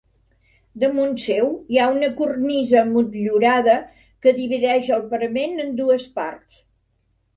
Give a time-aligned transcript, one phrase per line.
[0.83, 3.75] Damunt seu hi ha una cornisa motllurada
[4.25, 6.59] que divideix el parament en dues parts.